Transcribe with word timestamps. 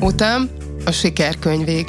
Utam 0.00 0.48
a 0.84 0.90
sikerkönyvég. 0.90 1.88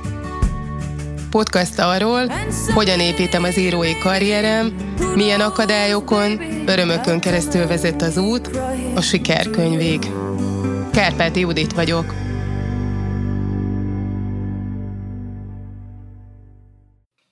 Podcast 1.29 1.79
arról, 1.79 2.31
hogyan 2.73 2.99
építem 2.99 3.43
az 3.43 3.57
írói 3.57 3.97
karrierem, 3.97 4.75
milyen 5.15 5.41
akadályokon, 5.41 6.41
örömökön 6.65 7.19
keresztül 7.19 7.67
vezet 7.67 8.01
az 8.01 8.17
út, 8.17 8.49
a 8.95 9.01
sikerkönyvég. 9.01 9.99
Kárpáti 10.91 11.39
Judit 11.39 11.73
vagyok. 11.73 12.13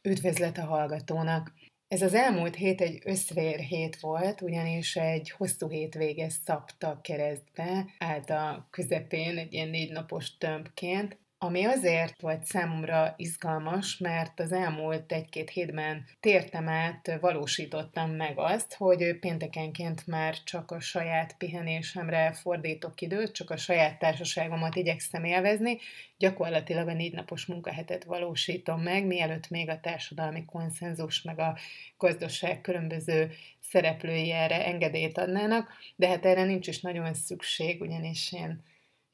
Üdvözlet 0.01 0.57
a 0.57 0.65
hallgatónak! 0.65 1.51
Ez 1.87 2.01
az 2.01 2.13
elmúlt 2.13 2.55
hét 2.55 2.81
egy 2.81 3.01
összvér 3.05 3.59
hét 3.59 3.99
volt, 3.99 4.41
ugyanis 4.41 4.95
egy 4.95 5.29
hosszú 5.29 5.69
hétvége 5.69 6.29
szabta 6.29 6.99
keresztbe, 7.01 7.85
állt 7.97 8.29
a 8.29 8.67
közepén 8.71 9.37
egy 9.37 9.53
ilyen 9.53 9.69
négy 9.69 9.91
napos 9.91 10.37
tömbként, 10.37 11.17
ami 11.39 11.65
azért 11.65 12.21
volt 12.21 12.43
számomra 12.43 13.13
izgalmas, 13.17 13.97
mert 13.97 14.39
az 14.39 14.51
elmúlt 14.51 15.11
egy-két 15.11 15.49
hétben 15.49 16.05
tértem 16.19 16.67
át, 16.67 17.17
valósítottam 17.19 18.11
meg 18.11 18.33
azt, 18.35 18.73
hogy 18.73 19.19
péntekenként 19.19 20.07
már 20.07 20.43
csak 20.43 20.71
a 20.71 20.79
saját 20.79 21.37
pihenésemre 21.37 22.31
fordítok 22.31 23.01
időt, 23.01 23.31
csak 23.31 23.49
a 23.49 23.57
saját 23.57 23.99
társaságomat 23.99 24.75
igyekszem 24.75 25.23
élvezni, 25.23 25.77
gyakorlatilag 26.17 26.87
a 26.87 26.93
négy 26.93 27.13
napos 27.13 27.45
munkahetet 27.45 28.03
valósítom 28.03 28.81
meg, 28.81 29.05
mielőtt 29.05 29.49
még 29.49 29.69
a 29.69 29.79
társadalmi 29.79 30.45
konszenzus 30.45 31.21
meg 31.21 31.39
a 31.39 31.57
gazdaság 31.97 32.61
különböző 32.61 33.31
szereplői 33.59 34.31
erre 34.31 34.65
engedélyt 34.65 35.17
adnának, 35.17 35.69
de 35.95 36.07
hát 36.07 36.25
erre 36.25 36.43
nincs 36.43 36.67
is 36.67 36.81
nagyon 36.81 37.13
szükség, 37.13 37.81
ugyanis 37.81 38.33
én 38.33 38.63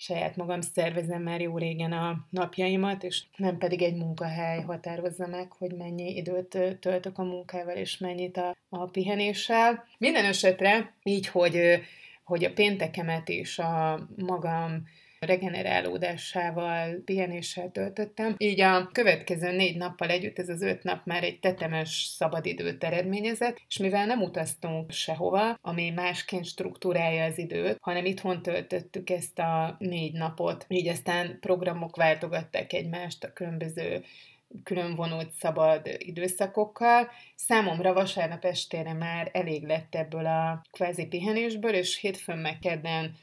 saját 0.03 0.35
magam 0.35 0.61
szervezem 0.61 1.21
már 1.21 1.41
jó 1.41 1.57
régen 1.57 1.91
a 1.91 2.27
napjaimat, 2.29 3.03
és 3.03 3.23
nem 3.35 3.57
pedig 3.57 3.81
egy 3.81 3.95
munkahely 3.95 4.61
határozza 4.61 5.27
meg, 5.27 5.51
hogy 5.51 5.75
mennyi 5.75 6.15
időt 6.15 6.57
töltök 6.79 7.17
a 7.17 7.23
munkával, 7.23 7.75
és 7.75 7.97
mennyit 7.97 8.37
a, 8.37 8.55
a 8.69 8.85
pihenéssel. 8.85 9.83
Minden 9.97 10.25
esetre 10.25 10.93
így, 11.03 11.27
hogy, 11.27 11.81
hogy 12.23 12.43
a 12.43 12.53
péntekemet 12.53 13.29
is 13.29 13.59
a 13.59 14.07
magam 14.15 14.83
regenerálódásával, 15.25 17.01
pihenéssel 17.05 17.71
töltöttem. 17.71 18.35
Így 18.37 18.61
a 18.61 18.89
következő 18.91 19.51
négy 19.51 19.77
nappal 19.77 20.09
együtt 20.09 20.39
ez 20.39 20.49
az 20.49 20.61
öt 20.61 20.83
nap 20.83 21.05
már 21.05 21.23
egy 21.23 21.39
tetemes 21.39 21.89
szabadidőt 22.17 22.83
eredményezett, 22.83 23.61
és 23.67 23.77
mivel 23.77 24.05
nem 24.05 24.21
utaztunk 24.21 24.91
sehova, 24.91 25.57
ami 25.61 25.89
másként 25.89 26.45
struktúrálja 26.45 27.23
az 27.23 27.37
időt, 27.37 27.77
hanem 27.81 28.05
itthon 28.05 28.41
töltöttük 28.41 29.09
ezt 29.09 29.39
a 29.39 29.75
négy 29.79 30.13
napot, 30.13 30.65
így 30.67 30.87
aztán 30.87 31.37
programok 31.39 31.95
váltogatták 31.95 32.73
egymást 32.73 33.23
a 33.23 33.33
különböző 33.33 34.03
külön 34.63 34.95
vonult 34.95 35.31
szabad 35.31 35.95
időszakokkal. 35.97 37.11
Számomra 37.35 37.93
vasárnap 37.93 38.45
estére 38.45 38.93
már 38.93 39.29
elég 39.33 39.63
lett 39.65 39.95
ebből 39.95 40.25
a 40.25 40.61
kvázi 40.71 41.05
pihenésből, 41.05 41.73
és 41.73 41.99
hétfőn 41.99 42.37
meg 42.37 42.59
kedden 42.59 43.15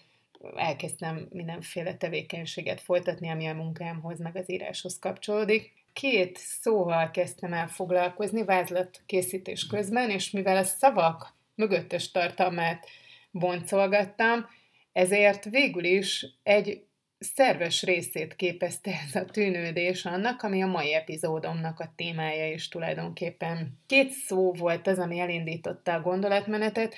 elkezdtem 0.57 1.27
mindenféle 1.31 1.95
tevékenységet 1.95 2.81
folytatni, 2.81 3.29
ami 3.29 3.47
a 3.47 3.55
munkámhoz, 3.55 4.19
meg 4.19 4.37
az 4.37 4.51
íráshoz 4.51 4.99
kapcsolódik. 4.99 5.73
Két 5.93 6.37
szóval 6.39 7.11
kezdtem 7.11 7.53
el 7.53 7.69
foglalkozni 7.69 8.45
vázlat 8.45 9.03
készítés 9.07 9.67
közben, 9.67 10.11
és 10.11 10.31
mivel 10.31 10.57
a 10.57 10.65
szavak 10.65 11.35
mögöttes 11.55 12.11
tartalmát 12.11 12.87
boncolgattam, 13.31 14.47
ezért 14.93 15.45
végül 15.45 15.85
is 15.85 16.27
egy 16.43 16.85
szerves 17.19 17.83
részét 17.83 18.37
képezte 18.37 18.91
ez 19.07 19.15
a 19.15 19.25
tűnődés 19.25 20.05
annak, 20.05 20.43
ami 20.43 20.63
a 20.63 20.67
mai 20.67 20.95
epizódomnak 20.95 21.81
a 21.81 21.93
témája 21.97 22.53
is 22.53 22.69
tulajdonképpen. 22.69 23.79
Két 23.87 24.11
szó 24.11 24.53
volt 24.53 24.87
az, 24.87 24.99
ami 24.99 25.19
elindította 25.19 25.93
a 25.93 26.01
gondolatmenetet, 26.01 26.95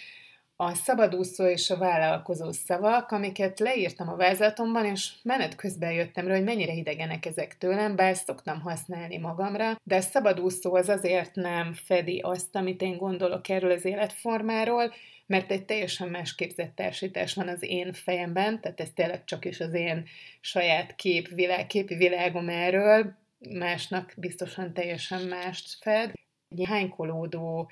a 0.64 0.74
szabadúszó 0.74 1.46
és 1.46 1.70
a 1.70 1.76
vállalkozó 1.76 2.52
szavak, 2.52 3.10
amiket 3.10 3.60
leírtam 3.60 4.08
a 4.08 4.16
vázlatomban, 4.16 4.84
és 4.84 5.12
menet 5.22 5.54
közben 5.54 5.92
jöttem 5.92 6.26
rá, 6.26 6.34
hogy 6.34 6.44
mennyire 6.44 6.72
idegenek 6.72 7.26
ezek 7.26 7.58
tőlem, 7.58 7.96
bár 7.96 8.16
szoktam 8.16 8.60
használni 8.60 9.18
magamra, 9.18 9.80
de 9.84 9.96
a 9.96 10.00
szabadúszó 10.00 10.74
az 10.74 10.88
azért 10.88 11.34
nem 11.34 11.72
fedi 11.72 12.18
azt, 12.18 12.56
amit 12.56 12.82
én 12.82 12.96
gondolok 12.96 13.48
erről 13.48 13.70
az 13.70 13.84
életformáról, 13.84 14.92
mert 15.26 15.50
egy 15.50 15.64
teljesen 15.64 16.08
más 16.08 16.34
képzettársítás 16.34 17.34
van 17.34 17.48
az 17.48 17.62
én 17.62 17.92
fejemben, 17.92 18.60
tehát 18.60 18.80
ez 18.80 18.88
tényleg 18.94 19.24
csak 19.24 19.44
is 19.44 19.60
az 19.60 19.74
én 19.74 20.04
saját 20.40 20.94
kép, 20.94 21.28
világ, 21.28 21.66
képi 21.66 21.94
világom 21.94 22.48
erről, 22.48 23.14
másnak 23.50 24.12
biztosan 24.16 24.72
teljesen 24.72 25.22
mást 25.22 25.76
fed. 25.80 26.12
Egy 26.48 26.64
hánykolódó, 26.66 27.70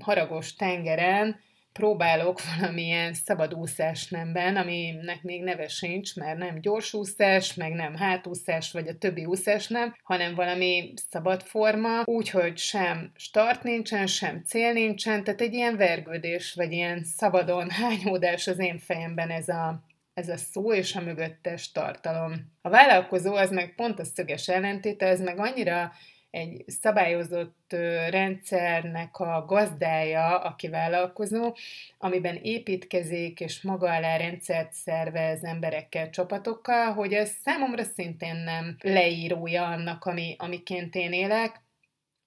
haragos 0.00 0.54
tengeren 0.54 1.40
próbálok 1.72 2.40
valamilyen 2.56 3.14
szabadúszás 3.14 4.08
nemben, 4.08 4.56
aminek 4.56 5.22
még 5.22 5.42
neve 5.42 5.68
sincs, 5.68 6.16
mert 6.16 6.38
nem 6.38 6.60
gyorsúszás, 6.60 7.54
meg 7.54 7.72
nem 7.72 7.96
hátúszás, 7.96 8.72
vagy 8.72 8.88
a 8.88 8.98
többi 8.98 9.24
úszás 9.24 9.68
nem, 9.68 9.94
hanem 10.02 10.34
valami 10.34 10.92
szabad 11.08 11.42
forma, 11.42 12.02
úgyhogy 12.04 12.58
sem 12.58 13.12
start 13.14 13.62
nincsen, 13.62 14.06
sem 14.06 14.42
cél 14.44 14.72
nincsen, 14.72 15.24
tehát 15.24 15.40
egy 15.40 15.54
ilyen 15.54 15.76
vergődés, 15.76 16.54
vagy 16.54 16.72
ilyen 16.72 17.04
szabadon 17.04 17.70
hányódás 17.80 18.46
az 18.46 18.58
én 18.58 18.78
fejemben 18.78 19.30
ez 19.30 19.48
a, 19.48 19.84
ez 20.14 20.28
a 20.28 20.36
szó 20.36 20.72
és 20.72 20.96
a 20.96 21.00
mögöttes 21.00 21.72
tartalom. 21.72 22.32
A 22.60 22.68
vállalkozó 22.68 23.34
az 23.34 23.50
meg 23.50 23.74
pont 23.74 23.98
a 23.98 24.04
szöges 24.04 24.48
ellentéte, 24.48 25.06
ez 25.06 25.20
meg 25.20 25.38
annyira 25.38 25.92
egy 26.32 26.64
szabályozott 26.66 27.76
rendszernek 28.10 29.18
a 29.18 29.44
gazdája, 29.46 30.38
aki 30.38 30.68
vállalkozó, 30.68 31.54
amiben 31.98 32.36
építkezik 32.42 33.40
és 33.40 33.62
maga 33.62 33.90
alá 33.90 34.16
rendszert 34.16 34.72
szervez 34.72 35.44
emberekkel, 35.44 36.10
csapatokkal, 36.10 36.92
hogy 36.92 37.12
ez 37.12 37.30
számomra 37.42 37.82
szintén 37.82 38.36
nem 38.36 38.76
leírója 38.80 39.66
annak, 39.66 40.04
ami, 40.04 40.34
amiként 40.38 40.94
én 40.94 41.12
élek, 41.12 41.60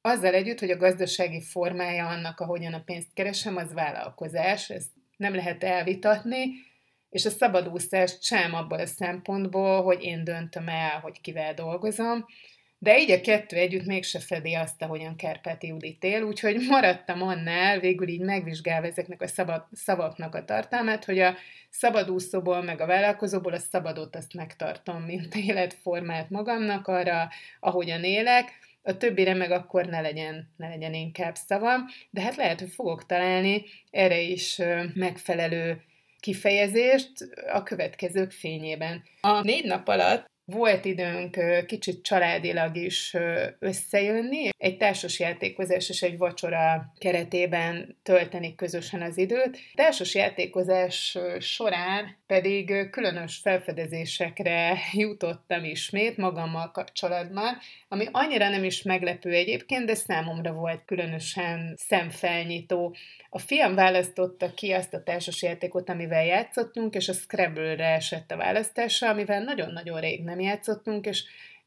azzal 0.02 0.34
együtt, 0.34 0.60
hogy 0.60 0.72
a 0.72 0.78
gazdasági 0.78 1.42
formája 1.42 2.08
annak, 2.08 2.40
ahogyan 2.40 2.74
a 2.74 2.84
pénzt 2.86 3.14
keresem, 3.14 3.56
az 3.56 3.74
vállalkozás, 3.74 4.70
ezt 4.70 4.90
nem 5.18 5.36
lehet 5.36 5.64
elvitatni, 5.64 6.46
és 7.10 7.26
a 7.26 7.30
szabadúszást 7.30 8.24
sem 8.24 8.54
abból 8.54 8.80
a 8.80 8.86
szempontból, 8.86 9.84
hogy 9.84 10.04
én 10.04 10.24
döntöm 10.24 10.68
el, 10.68 11.00
hogy 11.00 11.22
kivel 11.22 11.54
dolgozom, 11.54 12.26
de 12.86 13.00
így 13.00 13.12
a 13.12 13.22
kettő 13.22 13.56
együtt 13.56 13.86
mégse 13.86 14.20
fedi 14.20 14.54
azt, 14.54 14.82
ahogyan 14.82 15.16
Kerpáti 15.16 15.68
Judit 15.68 16.04
él, 16.04 16.22
úgyhogy 16.22 16.66
maradtam 16.70 17.22
annál, 17.22 17.80
végül 17.80 18.08
így 18.08 18.22
megvizsgálva 18.22 18.88
ezeknek 18.88 19.22
a 19.22 19.28
szabad, 19.28 19.64
szavaknak 19.72 20.36
a 20.36 20.46
tartalmát, 20.46 21.06
hogy 21.06 21.20
a 21.20 21.36
szabadúszóból, 21.70 22.62
meg 22.62 22.82
a 22.82 22.86
vállalkozóból 22.86 23.54
a 23.54 23.60
szabadot 23.60 24.16
azt 24.16 24.34
megtartom, 24.34 25.02
mint 25.02 25.36
életformát 25.36 26.30
magamnak 26.30 26.88
arra, 26.88 27.30
ahogyan 27.60 28.04
élek, 28.04 28.52
a 28.84 28.98
többire 28.98 29.34
meg 29.34 29.52
akkor 29.52 29.86
ne 29.86 30.02
legyen, 30.02 30.50
ne 30.58 30.68
legyen 30.68 30.94
inkább 30.94 31.36
szavam, 31.36 31.86
de 32.10 32.22
hát 32.22 32.36
lehet, 32.36 32.60
hogy 32.60 32.70
fogok 32.70 33.06
találni 33.06 33.64
erre 33.92 34.20
is 34.20 34.62
megfelelő 34.94 35.82
kifejezést 36.20 37.12
a 37.52 37.64
következők 37.64 38.32
fényében. 38.32 39.04
A 39.22 39.42
négy 39.42 39.66
nap 39.66 39.88
alatt 39.88 40.34
volt 40.46 40.86
időnk 40.86 41.66
kicsit 41.66 42.04
családilag 42.04 42.76
is 42.76 43.16
összejönni, 43.60 44.50
egy 44.58 44.78
társasjátékozás 44.78 45.90
és 45.90 46.02
egy 46.02 46.18
vacsora 46.18 46.94
keretében 46.98 47.98
tölteni 48.04 48.56
közösen 48.56 49.02
az 49.02 49.18
időt. 49.18 49.56
A 49.56 49.76
társasjátékozás 49.76 51.18
során 51.40 52.18
pedig 52.28 52.90
különös 52.90 53.40
felfedezésekre 53.44 54.78
jutottam 54.94 55.64
ismét 55.64 56.18
magammal 56.18 56.72
kapcsolatban, 56.72 57.58
ami 57.88 58.08
annyira 58.12 58.50
nem 58.50 58.64
is 58.64 58.82
meglepő 58.82 59.32
egyébként, 59.32 59.86
de 59.86 59.96
számomra 59.96 60.54
volt 60.54 60.82
különösen 60.86 61.76
szemfelnyitó. 61.78 62.96
A 63.30 63.40
fiam 63.40 63.76
választotta 63.76 64.54
ki 64.54 64.72
azt 64.72 64.94
a 64.94 65.04
társasjátékot, 65.04 65.90
amivel 65.90 66.26
játszottunk, 66.26 66.96
és 66.96 67.10
a 67.10 67.14
Scrabble-re 67.14 67.94
esett 67.94 68.32
a 68.32 68.38
választása, 68.38 69.10
amivel 69.10 69.44
nagyon-nagyon 69.44 70.00
rég 70.00 70.24
nem 70.24 70.35
játszottunk, 70.40 71.06
és 71.06 71.24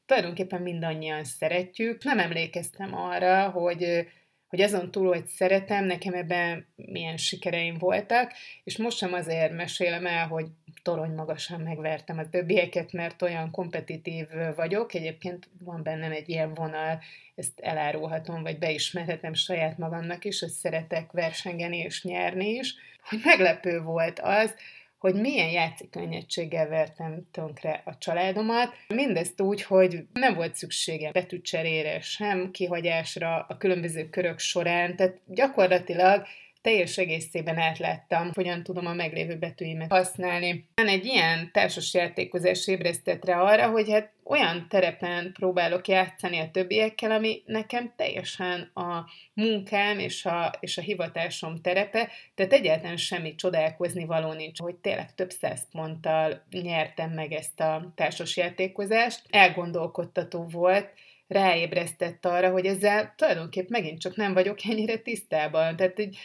tulajdonképpen 0.07 0.63
mindannyian 0.63 1.25
szeretjük. 1.25 2.05
Nem 2.05 2.19
emlékeztem 2.19 2.95
arra, 2.95 3.51
hogy 3.51 4.07
hogy 4.49 4.61
azon 4.61 4.91
túl, 4.91 5.07
hogy 5.07 5.27
szeretem, 5.27 5.85
nekem 5.85 6.15
ebben 6.15 6.67
milyen 6.75 7.17
sikereim 7.17 7.79
voltak, 7.79 8.33
és 8.65 8.77
most 8.77 8.97
sem 8.97 9.13
azért 9.13 9.53
mesélem 9.53 10.07
el, 10.07 10.27
hogy 10.27 10.47
torony 10.83 11.15
magasan 11.15 11.61
megvertem 11.61 12.19
a 12.19 12.29
többieket, 12.29 12.93
mert 12.93 13.23
olyan 13.23 13.51
kompetitív 13.51 14.27
vagyok, 14.57 14.95
egyébként 14.95 15.49
van 15.65 15.83
bennem 15.83 16.13
egy 16.13 16.29
ilyen 16.29 16.55
vonal, 16.55 17.01
ezt 17.35 17.61
elárulhatom, 17.61 18.43
vagy 18.43 18.59
beismerhetem 18.59 19.35
saját 19.35 19.79
magamnak 19.79 20.25
is, 20.25 20.41
hogy 20.41 20.49
szeretek 20.49 21.13
versengeni 21.13 21.79
és 21.79 22.05
nyerni 22.05 22.49
is, 22.49 22.75
hogy 23.09 23.21
meglepő 23.25 23.81
volt 23.81 24.21
az, 24.21 24.55
hogy 24.99 25.15
milyen 25.15 25.51
játszikönnyedséggel 25.51 26.69
vertem 26.69 27.23
tönkre 27.33 27.83
a 27.85 27.99
családomat. 27.99 28.75
Mindezt 28.89 29.41
úgy, 29.41 29.63
hogy 29.63 30.07
nem 30.13 30.35
volt 30.35 30.55
szükségem 30.55 31.13
betűcserére, 31.13 32.01
sem 32.01 32.51
kihagyásra 32.51 33.47
a 33.49 33.57
különböző 33.57 34.09
körök 34.09 34.39
során, 34.39 34.97
tehát 34.97 35.21
gyakorlatilag 35.27 36.27
teljes 36.61 36.99
egészében 36.99 37.59
átláttam, 37.59 38.31
hogyan 38.35 38.63
tudom 38.63 38.87
a 38.87 38.93
meglévő 38.93 39.37
betűimet 39.37 39.91
használni. 39.91 40.69
Egy 40.75 41.05
ilyen 41.05 41.51
társas 41.53 41.95
játékozás 41.95 42.67
ébresztett 42.67 43.25
rá 43.25 43.41
arra, 43.41 43.71
hogy 43.71 43.91
hát 43.91 44.13
olyan 44.25 44.67
terepen 44.69 45.33
próbálok 45.33 45.89
játszani 45.89 46.39
a 46.39 46.51
többiekkel, 46.51 47.11
ami 47.11 47.43
nekem 47.47 47.93
teljesen 47.97 48.71
a 48.75 49.05
munkám 49.35 49.99
és 49.99 50.25
a, 50.25 50.53
és 50.61 50.79
a 50.79 50.83
hivatásom 50.83 51.61
terepe, 51.61 52.09
tehát 52.35 52.53
egyáltalán 52.53 52.97
semmi 52.97 53.35
csodálkozni 53.35 54.05
való 54.05 54.33
nincs, 54.33 54.61
hogy 54.61 54.75
tényleg 54.75 55.15
több 55.15 55.31
száz 55.31 55.61
ponttal 55.71 56.47
nyertem 56.51 57.11
meg 57.11 57.33
ezt 57.33 57.61
a 57.61 57.93
társasjátékozást. 57.95 59.23
Elgondolkodtató 59.31 60.47
volt, 60.51 60.93
ráébresztett 61.29 62.25
arra, 62.25 62.51
hogy 62.51 62.67
ezzel 62.67 63.15
tulajdonképp 63.17 63.69
megint 63.69 64.01
csak 64.01 64.17
nem 64.17 64.33
vagyok 64.33 64.59
ennyire 64.65 64.97
tisztában. 64.97 65.77
Tehát 65.77 65.99
így 65.99 66.19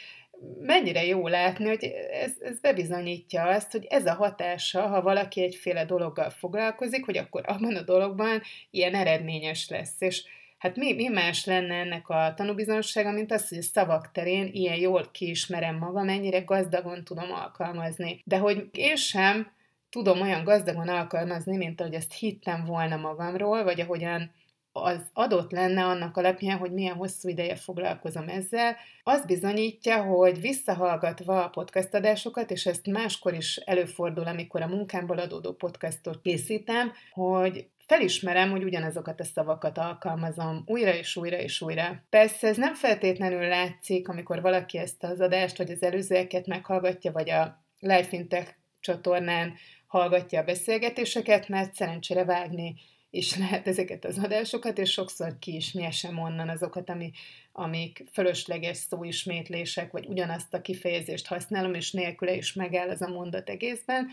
mennyire 0.60 1.06
jó 1.06 1.28
látni, 1.28 1.68
hogy 1.68 1.84
ez, 2.12 2.34
ez 2.42 2.60
bebizonyítja 2.60 3.44
azt, 3.44 3.72
hogy 3.72 3.86
ez 3.90 4.06
a 4.06 4.14
hatása, 4.14 4.88
ha 4.88 5.02
valaki 5.02 5.42
egyféle 5.42 5.86
dologgal 5.86 6.30
foglalkozik, 6.30 7.06
hogy 7.06 7.18
akkor 7.18 7.44
abban 7.46 7.76
a 7.76 7.82
dologban 7.82 8.42
ilyen 8.70 8.94
eredményes 8.96 9.70
lesz. 9.70 10.02
És 10.02 10.24
hát 10.58 10.76
mi, 10.76 10.94
mi 10.94 11.08
más 11.08 11.46
lenne 11.46 11.76
ennek 11.76 12.10
a 12.10 12.34
tanúbizonysága, 12.36 13.12
mint 13.12 13.32
az, 13.32 13.50
hogy 13.50 13.62
szavak 13.62 14.12
terén 14.12 14.50
ilyen 14.52 14.78
jól 14.78 15.06
kiismerem 15.12 15.78
magam, 15.78 16.06
mennyire 16.06 16.40
gazdagon 16.40 17.04
tudom 17.04 17.32
alkalmazni. 17.32 18.22
De 18.26 18.38
hogy 18.38 18.70
én 18.72 18.96
sem 18.96 19.52
tudom 19.90 20.22
olyan 20.22 20.44
gazdagon 20.44 20.88
alkalmazni, 20.88 21.58
mint 21.58 21.82
ahogy 21.82 21.94
ezt 21.94 22.14
hittem 22.14 22.64
volna 22.66 22.98
magamról, 22.98 23.64
vagy 23.64 23.80
ahogyan 23.80 24.32
az 24.74 25.00
adott 25.14 25.52
lenne 25.52 25.84
annak 25.84 26.18
alapján, 26.18 26.58
hogy 26.58 26.72
milyen 26.72 26.96
hosszú 26.96 27.30
ideje 27.30 27.56
foglalkozom 27.56 28.28
ezzel, 28.28 28.76
az 29.04 29.26
bizonyítja, 29.26 30.04
hogy 30.04 30.42
visszahallgatva 30.42 31.44
a 31.44 31.50
podcast 31.50 31.94
adásokat, 31.94 32.52
és 32.52 32.66
ezt 32.66 32.88
máskor 32.88 33.34
is 33.34 33.56
előfordul, 33.56 34.28
amikor 34.28 34.62
a 34.62 34.68
munkámból 34.68 35.18
adódó 35.18 35.52
podcastot 35.52 36.22
készítem, 36.22 36.92
hogy 37.12 37.68
felismerem, 37.78 38.50
hogy 38.50 38.64
ugyanazokat 38.64 39.20
a 39.20 39.24
szavakat 39.24 39.78
alkalmazom 39.78 40.64
újra 40.66 40.94
és 40.94 41.16
újra 41.16 41.38
és 41.38 41.62
újra. 41.62 42.04
Persze 42.10 42.48
ez 42.48 42.58
nem 42.58 42.74
feltétlenül 42.74 43.48
látszik, 43.48 44.08
amikor 44.08 44.42
valaki 44.42 44.78
ezt 44.78 45.04
az 45.04 45.20
adást, 45.20 45.58
vagy 45.58 45.72
az 45.72 45.84
előzőeket 45.84 46.48
meghallgatja, 46.48 47.12
vagy 47.12 47.30
a 47.30 47.64
Life 47.80 48.08
Fintech 48.08 48.54
csatornán 48.80 49.54
hallgatja 49.88 50.40
a 50.40 50.44
beszélgetéseket, 50.44 51.48
mert 51.48 51.74
szerencsére 51.74 52.26
vágni 52.26 52.76
is 53.14 53.36
lehet 53.48 53.68
ezeket 53.68 54.06
az 54.06 54.18
adásokat, 54.24 54.78
és 54.78 54.92
sokszor 54.92 55.40
ki 55.40 55.56
is 55.56 55.74
nyesem 55.74 56.20
onnan 56.20 56.50
azokat, 56.50 56.90
ami, 56.90 57.12
amik 57.52 58.04
fölösleges 58.12 58.78
szóismétlések, 58.78 59.92
vagy 59.92 60.06
ugyanazt 60.06 60.54
a 60.54 60.62
kifejezést 60.62 61.28
használom, 61.28 61.74
és 61.74 61.92
nélküle 61.92 62.34
is 62.36 62.54
megáll 62.54 62.90
az 62.90 63.02
a 63.02 63.08
mondat 63.08 63.50
egészben, 63.50 64.10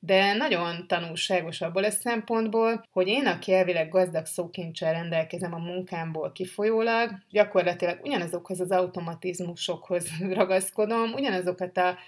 de 0.00 0.34
nagyon 0.34 0.86
tanulságos 0.86 1.60
abból 1.60 1.84
a 1.84 1.90
szempontból, 1.90 2.84
hogy 2.92 3.08
én, 3.08 3.26
aki 3.26 3.52
elvileg 3.52 3.88
gazdag 3.88 4.26
szókincsel 4.26 4.92
rendelkezem 4.92 5.54
a 5.54 5.58
munkámból 5.58 6.32
kifolyólag, 6.32 7.10
gyakorlatilag 7.30 7.98
ugyanazokhoz 8.02 8.60
az 8.60 8.70
automatizmusokhoz 8.70 10.08
ragaszkodom, 10.40 11.12
ugyanazokat 11.12 11.76
a 11.76 11.98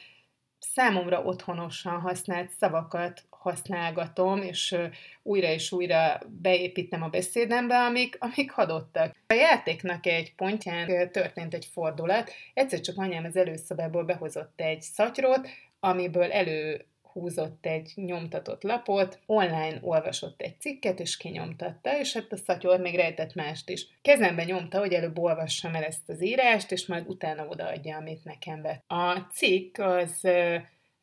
számomra 0.58 1.22
otthonosan 1.22 2.00
használt 2.00 2.50
szavakat 2.50 3.24
használgatom, 3.50 4.42
és 4.42 4.76
újra 5.22 5.48
és 5.48 5.72
újra 5.72 6.20
beépítem 6.40 7.02
a 7.02 7.08
beszédembe, 7.08 7.76
amik, 7.76 8.16
amik 8.20 8.50
hadottak. 8.50 9.16
A 9.26 9.32
játéknak 9.32 10.06
egy 10.06 10.34
pontján 10.34 11.10
történt 11.10 11.54
egy 11.54 11.68
fordulat. 11.72 12.30
Egyszer 12.54 12.80
csak 12.80 12.98
anyám 12.98 13.24
az 13.24 13.36
előszobából 13.36 14.04
behozott 14.04 14.60
egy 14.60 14.82
szatyrot, 14.82 15.48
amiből 15.80 16.32
elő 16.32 16.84
húzott 17.12 17.66
egy 17.66 17.92
nyomtatott 17.94 18.62
lapot, 18.62 19.20
online 19.26 19.78
olvasott 19.80 20.42
egy 20.42 20.60
cikket, 20.60 21.00
és 21.00 21.16
kinyomtatta, 21.16 21.98
és 21.98 22.12
hát 22.12 22.32
a 22.32 22.36
szatyor 22.36 22.80
még 22.80 22.94
rejtett 22.94 23.34
mást 23.34 23.68
is. 23.68 23.86
Kezembe 24.02 24.44
nyomta, 24.44 24.78
hogy 24.78 24.92
előbb 24.92 25.18
olvassam 25.18 25.74
el 25.74 25.84
ezt 25.84 26.08
az 26.08 26.22
írást, 26.22 26.72
és 26.72 26.86
majd 26.86 27.08
utána 27.08 27.46
odaadja, 27.46 27.96
amit 27.96 28.24
nekem 28.24 28.62
vett. 28.62 28.82
A 28.86 29.26
cikk 29.32 29.78
az 29.78 30.28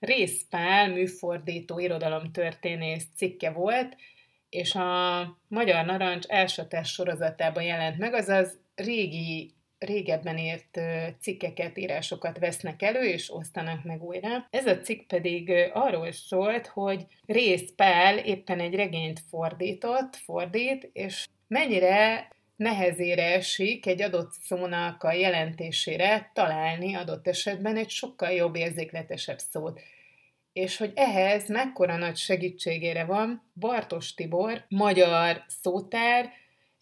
Részpál 0.05 0.89
műfordító 0.89 1.79
irodalomtörténész 1.79 3.05
cikke 3.15 3.51
volt, 3.51 3.95
és 4.49 4.75
a 4.75 5.21
Magyar 5.47 5.85
Narancs 5.85 6.25
elsatás 6.25 6.91
sorozatában 6.91 7.63
jelent 7.63 7.97
meg, 7.97 8.13
azaz 8.13 8.59
régi 8.75 9.53
régebben 9.77 10.37
írt 10.37 10.79
cikkeket, 11.19 11.77
írásokat 11.77 12.39
vesznek 12.39 12.81
elő, 12.81 13.03
és 13.03 13.33
osztanak 13.33 13.83
meg 13.83 14.03
újra. 14.03 14.47
Ez 14.49 14.65
a 14.65 14.79
cikk 14.79 15.07
pedig 15.07 15.51
arról 15.73 16.11
szólt, 16.11 16.67
hogy 16.67 17.05
Rész 17.25 17.73
Pál 17.75 18.17
éppen 18.17 18.59
egy 18.59 18.75
regényt 18.75 19.21
fordított, 19.29 20.15
fordít, 20.15 20.89
és 20.93 21.27
mennyire 21.47 22.27
nehezére 22.55 23.33
esik 23.33 23.85
egy 23.85 24.01
adott 24.01 24.31
szónak 24.31 25.03
a 25.03 25.13
jelentésére 25.13 26.31
találni 26.33 26.95
adott 26.95 27.27
esetben 27.27 27.77
egy 27.77 27.89
sokkal 27.89 28.31
jobb 28.31 28.55
érzékletesebb 28.55 29.37
szót. 29.37 29.81
És 30.53 30.77
hogy 30.77 30.91
ehhez 30.95 31.49
mekkora 31.49 31.97
nagy 31.97 32.15
segítségére 32.15 33.05
van 33.05 33.49
Bartos 33.59 34.13
Tibor, 34.13 34.65
magyar 34.69 35.43
szótár, 35.47 36.29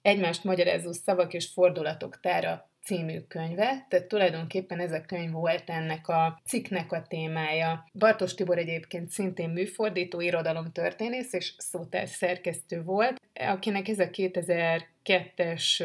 egymást 0.01 0.43
magyarázó 0.43 0.91
szavak 0.91 1.33
és 1.33 1.47
fordulatok 1.53 2.19
tára 2.19 2.69
című 2.83 3.19
könyve, 3.27 3.85
tehát 3.89 4.07
tulajdonképpen 4.07 4.79
ez 4.79 4.91
a 4.91 5.01
könyv 5.01 5.31
volt 5.31 5.69
ennek 5.69 6.07
a 6.07 6.41
cikknek 6.45 6.91
a 6.91 7.05
témája. 7.07 7.87
Bartos 7.93 8.33
Tibor 8.33 8.57
egyébként 8.57 9.09
szintén 9.09 9.49
műfordító, 9.49 10.21
irodalomtörténész 10.21 11.33
és 11.33 11.53
szótár 11.57 12.07
szerkesztő 12.07 12.83
volt, 12.83 13.21
akinek 13.33 13.87
ez 13.87 13.99
a 13.99 14.09
2002-es 14.09 15.83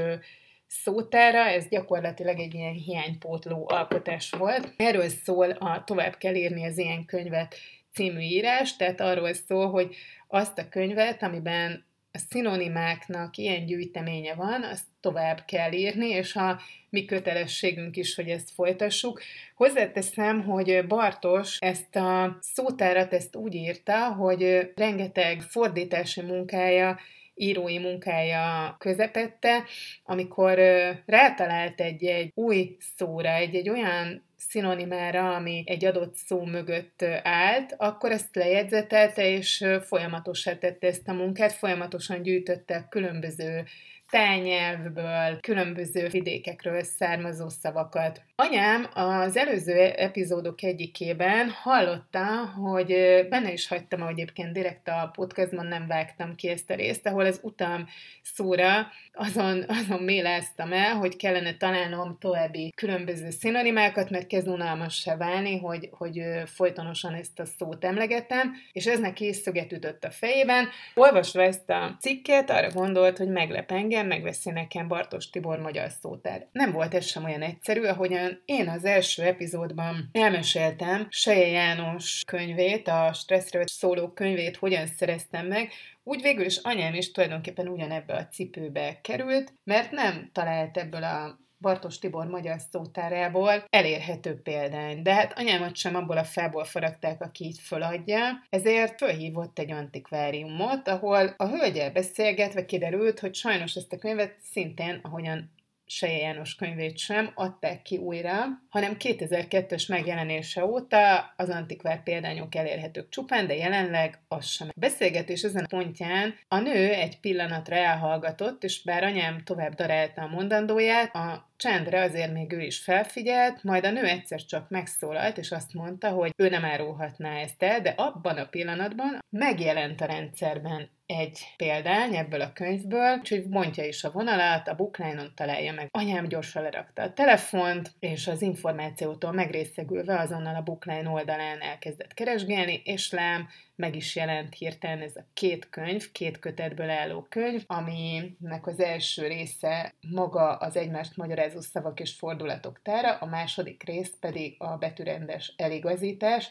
szótára, 0.66 1.38
ez 1.38 1.68
gyakorlatilag 1.68 2.38
egy 2.38 2.54
ilyen 2.54 2.72
hiánypótló 2.72 3.64
alkotás 3.68 4.30
volt. 4.30 4.74
Erről 4.76 5.08
szól 5.08 5.50
a 5.50 5.84
Tovább 5.84 6.16
kell 6.16 6.34
írni 6.34 6.64
az 6.64 6.78
ilyen 6.78 7.04
könyvet 7.04 7.54
című 7.96 8.20
írás, 8.20 8.76
tehát 8.76 9.00
arról 9.00 9.32
szól, 9.32 9.70
hogy 9.70 9.96
azt 10.28 10.58
a 10.58 10.68
könyvet, 10.68 11.22
amiben 11.22 11.84
a 12.12 12.18
szinonimáknak 12.30 13.36
ilyen 13.36 13.66
gyűjteménye 13.66 14.34
van, 14.34 14.62
azt 14.62 14.84
tovább 15.00 15.44
kell 15.46 15.72
írni, 15.72 16.08
és 16.08 16.34
a 16.34 16.60
mi 16.90 17.04
kötelességünk 17.04 17.96
is, 17.96 18.14
hogy 18.14 18.28
ezt 18.28 18.50
folytassuk. 18.50 19.22
Hozzáteszem, 19.54 20.42
hogy 20.42 20.86
Bartos 20.86 21.56
ezt 21.58 21.96
a 21.96 22.38
szótárat 22.40 23.12
ezt 23.12 23.36
úgy 23.36 23.54
írta, 23.54 24.12
hogy 24.12 24.72
rengeteg 24.74 25.40
fordítási 25.40 26.20
munkája 26.20 26.98
írói 27.34 27.78
munkája 27.78 28.76
közepette, 28.78 29.64
amikor 30.04 30.58
rátalált 31.06 31.80
egy-egy 31.80 32.30
új 32.34 32.76
szóra, 32.96 33.28
egy-egy 33.28 33.68
olyan 33.68 34.25
szinonimára, 34.48 35.34
ami 35.34 35.64
egy 35.66 35.84
adott 35.84 36.16
szó 36.16 36.44
mögött 36.44 37.02
állt, 37.22 37.74
akkor 37.76 38.10
ezt 38.10 38.34
lejegyzetelte, 38.34 39.28
és 39.28 39.64
folyamatosan 39.80 40.58
tette 40.58 40.86
ezt 40.86 41.08
a 41.08 41.12
munkát, 41.12 41.52
folyamatosan 41.52 42.22
gyűjtötte 42.22 42.86
különböző 42.90 43.64
tájnyelvből, 44.10 45.40
különböző 45.40 46.08
vidékekről 46.08 46.82
származó 46.82 47.48
szavakat. 47.48 48.22
Anyám 48.38 48.88
az 48.94 49.36
előző 49.36 49.80
epizódok 49.80 50.62
egyikében 50.62 51.50
hallotta, 51.50 52.46
hogy 52.46 52.86
benne 53.28 53.52
is 53.52 53.68
hagytam, 53.68 54.02
ahogy 54.02 54.12
egyébként 54.12 54.52
direkt 54.52 54.88
a 54.88 55.10
podcastban 55.12 55.66
nem 55.66 55.86
vágtam 55.86 56.34
ki 56.34 56.48
ezt 56.48 56.70
a 56.70 56.74
részt, 56.74 57.06
ahol 57.06 57.24
az 57.24 57.40
utam 57.42 57.88
szóra 58.22 58.86
azon, 59.12 59.64
azon 59.80 60.02
méláztam 60.02 60.72
el, 60.72 60.94
hogy 60.94 61.16
kellene 61.16 61.56
találnom 61.56 62.16
további 62.20 62.72
különböző 62.74 63.30
szinonimákat, 63.30 64.10
mert 64.10 64.26
kezd 64.26 64.48
unalmassá 64.48 65.16
válni, 65.16 65.58
hogy, 65.58 65.88
hogy 65.92 66.22
folytonosan 66.44 67.14
ezt 67.14 67.38
a 67.38 67.44
szót 67.44 67.84
emlegetem, 67.84 68.54
és 68.72 68.86
ez 68.86 68.98
neki 68.98 69.32
szöget 69.32 69.72
ütött 69.72 70.04
a 70.04 70.10
fejében. 70.10 70.68
Olvasva 70.94 71.42
ezt 71.42 71.70
a 71.70 71.96
cikket, 72.00 72.50
arra 72.50 72.70
gondolt, 72.70 73.18
hogy 73.18 73.28
meglep 73.28 73.70
engem, 73.70 74.06
megveszi 74.06 74.50
nekem 74.50 74.88
Bartos 74.88 75.30
Tibor 75.30 75.58
magyar 75.58 75.90
szótár. 75.90 76.46
Nem 76.52 76.72
volt 76.72 76.94
ez 76.94 77.06
sem 77.06 77.24
olyan 77.24 77.42
egyszerű, 77.42 77.82
ahogyan 77.82 78.24
én 78.44 78.68
az 78.68 78.84
első 78.84 79.22
epizódban 79.22 80.08
elmeséltem 80.12 81.06
Seje 81.10 81.46
János 81.46 82.22
könyvét, 82.26 82.88
a 82.88 83.12
stresszről 83.12 83.64
szóló 83.66 84.08
könyvét 84.08 84.56
hogyan 84.56 84.86
szereztem 84.86 85.46
meg, 85.46 85.70
úgy 86.02 86.22
végül 86.22 86.44
is 86.44 86.56
anyám 86.56 86.94
is 86.94 87.10
tulajdonképpen 87.10 87.68
ugyanebbe 87.68 88.14
a 88.14 88.26
cipőbe 88.26 89.00
került, 89.02 89.52
mert 89.64 89.90
nem 89.90 90.30
talált 90.32 90.76
ebből 90.76 91.02
a 91.02 91.38
Bartos 91.60 91.98
Tibor 91.98 92.26
magyar 92.26 92.60
szótárából 92.70 93.64
elérhető 93.70 94.40
példány. 94.42 95.02
De 95.02 95.14
hát 95.14 95.38
anyámat 95.38 95.76
sem 95.76 95.94
abból 95.94 96.16
a 96.16 96.24
fából 96.24 96.64
faragták, 96.64 97.22
aki 97.22 97.44
így 97.44 97.58
föladja, 97.58 98.46
ezért 98.50 98.98
fölhívott 98.98 99.58
egy 99.58 99.70
antikváriumot, 99.70 100.88
ahol 100.88 101.34
a 101.36 101.48
hölgyel 101.48 101.90
beszélgetve 101.90 102.64
kiderült, 102.64 103.20
hogy 103.20 103.34
sajnos 103.34 103.74
ezt 103.74 103.92
a 103.92 103.98
könyvet 103.98 104.36
szintén, 104.52 105.00
ahogyan 105.02 105.50
Seje 105.86 106.16
János 106.16 106.54
könyvét 106.54 106.98
sem 106.98 107.30
adták 107.34 107.82
ki 107.82 107.96
újra, 107.96 108.34
hanem 108.68 108.96
2002-es 108.98 109.88
megjelenése 109.88 110.64
óta 110.64 111.32
az 111.36 111.48
antikvár 111.48 112.02
példányok 112.02 112.54
elérhetők 112.54 113.08
csupán, 113.08 113.46
de 113.46 113.54
jelenleg 113.54 114.18
az 114.28 114.46
sem. 114.46 114.68
A 114.68 114.78
beszélgetés 114.78 115.42
ezen 115.42 115.64
a 115.64 115.76
pontján 115.76 116.34
a 116.48 116.58
nő 116.58 116.92
egy 116.92 117.20
pillanatra 117.20 117.76
elhallgatott, 117.76 118.64
és 118.64 118.82
bár 118.82 119.04
anyám 119.04 119.42
tovább 119.44 119.74
darálta 119.74 120.22
a 120.22 120.28
mondandóját, 120.28 121.14
a 121.14 121.54
Csendre 121.56 122.00
azért 122.00 122.32
még 122.32 122.52
ő 122.52 122.60
is 122.60 122.78
felfigyelt, 122.78 123.62
majd 123.62 123.84
a 123.84 123.90
nő 123.90 124.04
egyszer 124.04 124.44
csak 124.44 124.68
megszólalt, 124.68 125.38
és 125.38 125.50
azt 125.50 125.74
mondta, 125.74 126.10
hogy 126.10 126.32
ő 126.36 126.48
nem 126.48 126.64
árulhatná 126.64 127.40
ezt 127.40 127.62
el, 127.62 127.80
de 127.80 127.94
abban 127.96 128.36
a 128.36 128.48
pillanatban 128.48 129.18
megjelent 129.30 130.00
a 130.00 130.06
rendszerben 130.06 130.90
egy 131.06 131.40
példány 131.56 132.16
ebből 132.16 132.40
a 132.40 132.52
könyvből, 132.52 133.16
úgyhogy 133.18 133.48
mondja 133.48 133.84
is 133.84 134.04
a 134.04 134.10
vonalat, 134.10 134.68
a 134.68 134.74
bookline-on 134.74 135.32
találja 135.34 135.72
meg. 135.72 135.88
Anyám 135.90 136.28
gyorsan 136.28 136.62
lerakta 136.62 137.02
a 137.02 137.12
telefont, 137.12 137.90
és 137.98 138.26
az 138.26 138.42
információtól 138.42 139.32
megrészegülve 139.32 140.18
azonnal 140.18 140.54
a 140.54 140.62
bookline 140.62 141.08
oldalán 141.10 141.60
elkezdett 141.60 142.14
keresgélni, 142.14 142.80
és 142.84 143.10
lám 143.10 143.48
meg 143.76 143.96
is 143.96 144.16
jelent 144.16 144.54
hirtelen 144.54 145.00
ez 145.00 145.16
a 145.16 145.26
két 145.34 145.68
könyv, 145.68 146.10
két 146.12 146.38
kötetből 146.38 146.90
álló 146.90 147.26
könyv, 147.28 147.64
aminek 147.66 148.66
az 148.66 148.80
első 148.80 149.26
része 149.26 149.94
maga 150.10 150.56
az 150.56 150.76
egymást 150.76 151.16
magyarázó 151.16 151.60
szavak 151.60 152.00
és 152.00 152.14
fordulatok 152.14 152.82
tára, 152.82 153.14
a 153.14 153.26
második 153.26 153.82
rész 153.82 154.14
pedig 154.20 154.56
a 154.58 154.76
betűrendes 154.76 155.54
eligazítás. 155.56 156.48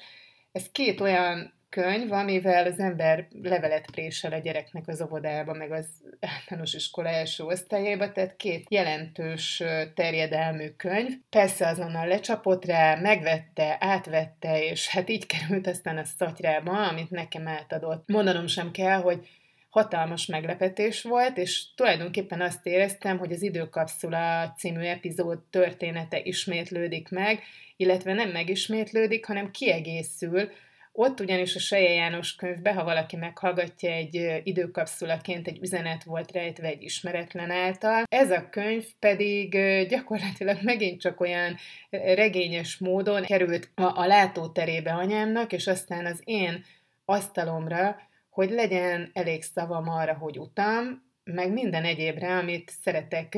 Ez 0.51 0.71
két 0.71 1.01
olyan 1.01 1.53
könyv, 1.75 2.11
amivel 2.11 2.65
az 2.65 2.79
ember 2.79 3.27
levelet 3.41 3.91
présel 3.91 4.31
a 4.31 4.37
gyereknek 4.37 4.87
az 4.87 5.01
óvodába, 5.01 5.53
meg 5.53 5.71
az 5.71 5.87
általános 6.19 6.73
iskola 6.73 7.09
első 7.09 7.43
osztályába, 7.43 8.11
tehát 8.11 8.35
két 8.35 8.65
jelentős 8.69 9.63
terjedelmű 9.95 10.69
könyv. 10.69 11.11
Persze 11.29 11.67
azonnal 11.67 12.07
lecsapott 12.07 12.65
rá, 12.65 12.95
megvette, 12.95 13.77
átvette, 13.79 14.63
és 14.63 14.87
hát 14.87 15.09
így 15.09 15.25
került 15.25 15.67
aztán 15.67 15.97
a 15.97 16.03
szatyrába, 16.03 16.87
amit 16.87 17.09
nekem 17.09 17.47
átadott. 17.47 18.07
Mondanom 18.07 18.47
sem 18.47 18.71
kell, 18.71 19.01
hogy 19.01 19.27
hatalmas 19.69 20.25
meglepetés 20.25 21.01
volt, 21.01 21.37
és 21.37 21.73
tulajdonképpen 21.73 22.41
azt 22.41 22.65
éreztem, 22.65 23.17
hogy 23.17 23.31
az 23.31 23.41
Időkapszula 23.41 24.53
című 24.57 24.83
epizód 24.83 25.39
története 25.49 26.19
ismétlődik 26.23 27.09
meg, 27.09 27.39
illetve 27.77 28.13
nem 28.13 28.29
megismétlődik, 28.29 29.25
hanem 29.25 29.51
kiegészül 29.51 30.49
ott 30.97 31.19
ugyanis 31.19 31.55
a 31.55 31.59
Seje 31.59 31.93
János 31.93 32.35
könyvbe, 32.35 32.73
ha 32.73 32.83
valaki 32.83 33.15
meghallgatja 33.15 33.91
egy 33.91 34.41
időkapszulaként, 34.43 35.47
egy 35.47 35.59
üzenet 35.61 36.03
volt 36.03 36.31
rejtve 36.31 36.67
egy 36.67 36.83
ismeretlen 36.83 37.51
által. 37.51 38.03
Ez 38.09 38.31
a 38.31 38.49
könyv 38.49 38.85
pedig 38.99 39.57
gyakorlatilag 39.87 40.57
megint 40.71 41.01
csak 41.01 41.19
olyan 41.19 41.55
regényes 41.89 42.77
módon 42.77 43.23
került 43.23 43.71
a, 43.75 43.81
a 43.83 44.05
látóterébe 44.05 44.91
anyámnak, 44.91 45.53
és 45.53 45.67
aztán 45.67 46.05
az 46.05 46.21
én 46.23 46.63
asztalomra, 47.05 47.95
hogy 48.29 48.49
legyen 48.49 49.09
elég 49.13 49.43
szavam 49.43 49.89
arra, 49.89 50.13
hogy 50.13 50.39
utam, 50.39 51.03
meg 51.23 51.51
minden 51.51 51.83
egyébre, 51.83 52.37
amit 52.37 52.71
szeretek 52.81 53.37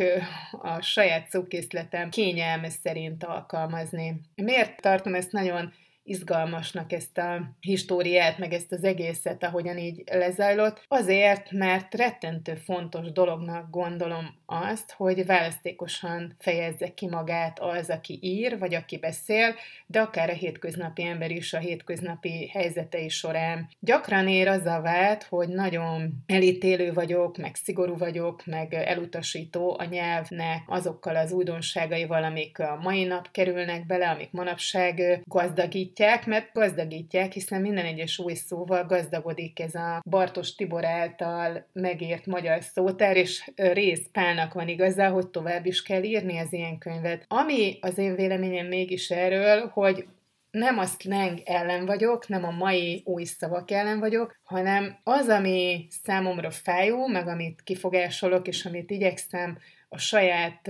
a 0.52 0.82
saját 0.82 1.30
szókészletem 1.30 2.10
kényelme 2.10 2.70
szerint 2.70 3.24
alkalmazni. 3.24 4.22
Miért 4.36 4.82
tartom 4.82 5.14
ezt 5.14 5.32
nagyon 5.32 5.74
izgalmasnak 6.08 6.92
ezt 6.92 7.18
a 7.18 7.42
históriát, 7.60 8.38
meg 8.38 8.54
ezt 8.54 8.72
az 8.72 8.84
egészet, 8.84 9.44
ahogyan 9.44 9.78
így 9.78 10.04
lezajlott, 10.12 10.86
azért, 10.88 11.52
mert 11.52 11.94
rettentő 11.96 12.56
fontos 12.56 13.12
dolognak 13.12 13.70
gondolom 13.70 14.36
azt, 14.46 14.92
hogy 14.92 15.26
választékosan 15.26 16.36
fejezze 16.40 16.94
ki 16.94 17.08
magát 17.08 17.60
az, 17.60 17.90
aki 17.90 18.20
ír, 18.22 18.58
vagy 18.60 18.74
aki 18.74 18.98
beszél, 18.98 19.56
de 19.86 20.00
akár 20.00 20.30
a 20.30 20.34
hétköznapi 20.34 21.04
ember 21.04 21.32
is 21.32 21.54
a 21.54 21.58
hétköznapi 21.58 22.48
helyzetei 22.48 23.10
során. 23.10 23.70
Gyakran 23.80 24.28
ér 24.28 24.48
az 24.48 24.66
a 24.66 24.82
vált, 24.82 25.24
hogy 25.24 25.48
nagyon 25.48 26.14
elítélő 26.26 26.94
vagyok, 26.94 27.38
meg 27.38 27.56
szigorú 27.56 27.98
vagyok, 27.98 28.46
meg 28.46 28.74
elutasító 28.74 29.76
a 29.80 29.84
nyelvnek 29.84 30.64
azokkal 30.68 31.16
az 31.16 31.32
újdonságaival, 31.32 32.24
amik 32.24 32.60
a 32.60 32.80
mai 32.82 33.04
nap 33.04 33.32
kerülnek 33.32 33.86
bele, 33.86 34.10
amik 34.10 34.32
manapság 34.32 35.22
gazdagít 35.24 35.94
gazdagítják, 35.98 36.26
mert 36.26 36.54
gazdagítják, 36.54 37.32
hiszen 37.32 37.62
minden 37.62 37.86
egyes 37.86 38.20
új 38.20 38.34
szóval 38.34 38.86
gazdagodik 38.86 39.60
ez 39.60 39.76
a 39.76 40.02
Bartos 40.10 40.56
Tibor 40.56 40.86
által 40.86 41.66
megért 41.74 42.26
magyar 42.26 42.64
szótár, 42.64 43.18
és 43.18 43.52
rész 43.56 44.06
Pálnak 44.12 44.54
van 44.54 44.68
igaza, 44.68 45.10
hogy 45.10 45.28
tovább 45.28 45.66
is 45.66 45.82
kell 45.82 46.04
írni 46.04 46.38
az 46.38 46.54
ilyen 46.54 46.78
könyvet. 46.78 47.26
Ami 47.28 47.78
az 47.82 47.98
én 47.98 48.16
véleményem 48.16 48.68
mégis 48.68 49.10
erről, 49.10 49.68
hogy 49.74 50.06
nem 50.52 50.78
a 50.78 50.86
slang 50.86 51.42
ellen 51.46 51.86
vagyok, 51.86 52.28
nem 52.28 52.44
a 52.44 52.52
mai 52.52 53.02
új 53.06 53.24
szavak 53.24 53.72
ellen 53.72 54.00
vagyok, 54.00 54.36
hanem 54.44 54.98
az, 55.04 55.28
ami 55.28 55.88
számomra 56.04 56.52
fájó, 56.52 57.08
meg 57.08 57.28
amit 57.28 57.64
kifogásolok, 57.64 58.48
és 58.48 58.66
amit 58.66 58.92
igyekszem 58.92 59.58
a 59.90 59.98
saját 59.98 60.70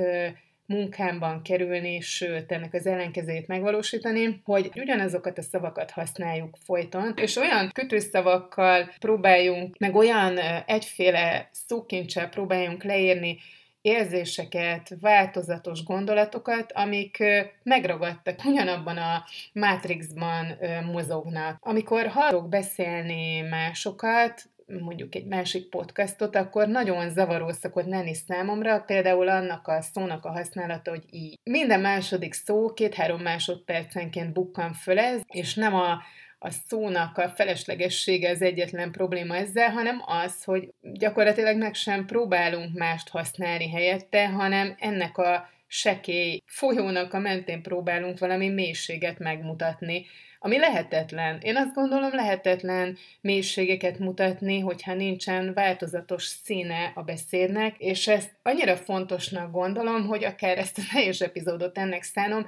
munkámban 0.67 1.41
kerülni, 1.41 1.99
sőt, 1.99 2.51
ennek 2.51 2.73
az 2.73 2.85
ellenkezőjét 2.85 3.47
megvalósítani, 3.47 4.41
hogy 4.43 4.71
ugyanazokat 4.75 5.37
a 5.37 5.41
szavakat 5.41 5.91
használjuk 5.91 6.57
folyton, 6.63 7.13
és 7.15 7.35
olyan 7.35 7.69
kötőszavakkal 7.73 8.91
próbáljunk, 8.99 9.77
meg 9.77 9.95
olyan 9.95 10.37
egyféle 10.65 11.49
szókincsel 11.51 12.29
próbáljunk 12.29 12.83
leírni 12.83 13.37
érzéseket, 13.81 14.95
változatos 15.01 15.83
gondolatokat, 15.83 16.71
amik 16.71 17.23
megragadtak, 17.63 18.45
ugyanabban 18.45 18.97
a 18.97 19.23
Matrixban 19.53 20.57
mozognak. 20.91 21.57
Amikor 21.59 22.07
hallok 22.07 22.49
beszélni 22.49 23.41
másokat, 23.41 24.43
mondjuk 24.67 25.15
egy 25.15 25.25
másik 25.25 25.69
podcastot, 25.69 26.35
akkor 26.35 26.67
nagyon 26.67 27.09
zavaró 27.09 27.51
szokott 27.51 27.85
lenni 27.85 28.13
számomra, 28.13 28.79
például 28.79 29.29
annak 29.29 29.67
a 29.67 29.81
szónak 29.81 30.25
a 30.25 30.31
használata, 30.31 30.89
hogy 30.89 31.03
így. 31.09 31.39
Minden 31.43 31.79
második 31.79 32.33
szó 32.33 32.73
két-három 32.73 33.21
másodpercenként 33.21 34.33
bukkan 34.33 34.73
föl 34.73 34.99
ez, 34.99 35.21
és 35.27 35.55
nem 35.55 35.75
a 35.75 36.01
a 36.39 36.49
szónak 36.49 37.17
a 37.17 37.29
feleslegessége 37.29 38.29
az 38.29 38.41
egyetlen 38.41 38.91
probléma 38.91 39.35
ezzel, 39.35 39.69
hanem 39.69 40.01
az, 40.05 40.43
hogy 40.43 40.73
gyakorlatilag 40.81 41.57
meg 41.57 41.73
sem 41.73 42.05
próbálunk 42.05 42.77
mást 42.77 43.09
használni 43.09 43.69
helyette, 43.69 44.27
hanem 44.27 44.75
ennek 44.79 45.17
a 45.17 45.49
sekély 45.67 46.41
folyónak 46.45 47.13
a 47.13 47.19
mentén 47.19 47.61
próbálunk 47.61 48.19
valami 48.19 48.49
mélységet 48.49 49.19
megmutatni 49.19 50.05
ami 50.47 50.57
lehetetlen. 50.57 51.37
Én 51.41 51.55
azt 51.55 51.73
gondolom, 51.73 52.15
lehetetlen 52.15 52.97
mélységeket 53.21 53.99
mutatni, 53.99 54.59
hogyha 54.59 54.93
nincsen 54.93 55.53
változatos 55.53 56.23
színe 56.23 56.91
a 56.95 57.01
beszédnek, 57.01 57.75
és 57.77 58.07
ezt 58.07 58.31
annyira 58.43 58.75
fontosnak 58.75 59.51
gondolom, 59.51 60.05
hogy 60.05 60.23
akár 60.23 60.57
ezt 60.57 60.77
a 60.77 60.81
teljes 60.93 61.19
epizódot 61.19 61.77
ennek 61.77 62.03
szánom, 62.03 62.45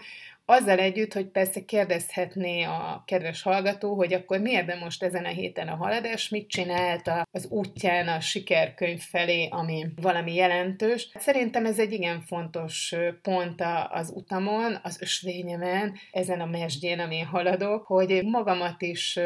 azzal 0.50 0.80
együtt, 0.80 1.14
hogy 1.14 1.26
persze 1.26 1.66
kérdezhetné 1.66 2.64
a 2.64 3.04
kedves 3.06 3.42
hallgató, 3.42 3.96
hogy 3.96 4.14
akkor 4.14 4.40
miért 4.40 4.66
de 4.66 4.76
most 4.76 5.04
ezen 5.04 5.26
a 5.26 5.28
héten 5.28 5.68
a 5.68 5.76
haladás, 5.76 6.30
mit 6.30 6.50
csinált 6.50 7.12
az 7.32 7.48
útján 7.50 8.08
a 8.08 8.20
sikerkönyv 8.20 9.00
felé, 9.02 9.48
ami 9.52 9.86
valami 10.02 10.36
jelentős. 10.36 11.10
Szerintem 11.16 11.66
ez 11.66 11.80
egy 11.80 11.92
igen 11.92 12.22
fontos 12.22 12.96
pont 13.22 13.64
az 13.90 14.12
utamon, 14.16 14.80
az 14.84 15.02
ösvényemen, 15.02 15.96
ezen 16.12 16.42
a 16.42 16.46
mesdjén, 16.46 17.00
amin 17.00 17.26
haladok, 17.26 17.86
hogy 17.86 18.24
magamat 18.24 18.82
is 18.82 19.20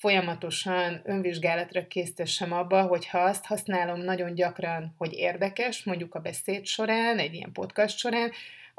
folyamatosan 0.00 1.00
önvizsgálatra 1.04 1.86
késztessem 1.86 2.52
abba, 2.52 2.82
hogyha 2.82 3.18
azt 3.18 3.44
használom 3.44 4.00
nagyon 4.00 4.34
gyakran, 4.34 4.94
hogy 4.98 5.12
érdekes, 5.12 5.84
mondjuk 5.84 6.14
a 6.14 6.20
beszéd 6.20 6.66
során, 6.66 7.18
egy 7.18 7.34
ilyen 7.34 7.52
podcast 7.52 7.98
során, 7.98 8.30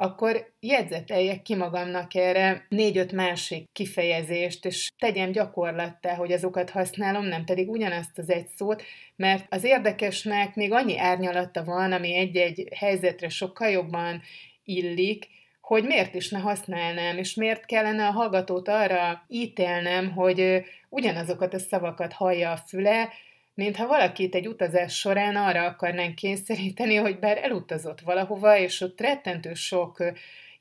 akkor 0.01 0.53
jegyzeteljek 0.59 1.41
ki 1.41 1.55
magamnak 1.55 2.15
erre 2.15 2.65
négy-öt 2.69 3.11
másik 3.11 3.69
kifejezést, 3.73 4.65
és 4.65 4.91
tegyem 4.97 5.31
gyakorlattá, 5.31 6.15
hogy 6.15 6.31
azokat 6.31 6.69
használom, 6.69 7.25
nem 7.25 7.43
pedig 7.43 7.69
ugyanazt 7.69 8.17
az 8.17 8.29
egy 8.29 8.47
szót, 8.55 8.83
mert 9.15 9.45
az 9.49 9.63
érdekesnek 9.63 10.55
még 10.55 10.71
annyi 10.71 10.97
árnyalata 10.97 11.63
van, 11.63 11.91
ami 11.91 12.15
egy-egy 12.15 12.67
helyzetre 12.75 13.29
sokkal 13.29 13.69
jobban 13.69 14.21
illik, 14.63 15.27
hogy 15.61 15.83
miért 15.83 16.13
is 16.13 16.29
ne 16.29 16.39
használnám, 16.39 17.17
és 17.17 17.33
miért 17.33 17.65
kellene 17.65 18.07
a 18.07 18.11
hallgatót 18.11 18.67
arra 18.67 19.25
ítélnem, 19.27 20.11
hogy 20.11 20.63
ugyanazokat 20.89 21.53
a 21.53 21.59
szavakat 21.59 22.13
hallja 22.13 22.51
a 22.51 22.61
füle, 22.67 23.09
mintha 23.53 23.87
valakit 23.87 24.35
egy 24.35 24.47
utazás 24.47 24.97
során 24.97 25.35
arra 25.35 25.65
akarnánk 25.65 26.15
kényszeríteni, 26.15 26.95
hogy 26.95 27.19
bár 27.19 27.37
elutazott 27.43 27.99
valahova, 27.99 28.57
és 28.57 28.81
ott 28.81 29.01
rettentő 29.01 29.53
sok 29.53 30.03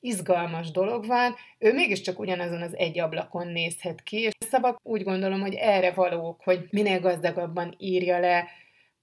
izgalmas 0.01 0.71
dolog 0.71 1.07
van, 1.07 1.35
ő 1.59 1.73
mégiscsak 1.73 2.19
ugyanazon 2.19 2.63
az 2.63 2.77
egy 2.77 2.99
ablakon 2.99 3.47
nézhet 3.47 4.03
ki, 4.03 4.17
és 4.17 4.33
szavak 4.39 4.79
úgy 4.83 5.03
gondolom, 5.03 5.41
hogy 5.41 5.55
erre 5.55 5.91
valók, 5.91 6.41
hogy 6.43 6.67
minél 6.71 7.01
gazdagabban 7.01 7.75
írja 7.79 8.19
le 8.19 8.49